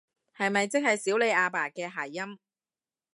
[0.35, 2.39] 係咪即係少理阿爸嘅諧音？